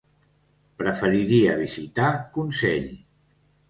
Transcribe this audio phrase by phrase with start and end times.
[0.79, 2.93] Preferiria visitar Consell.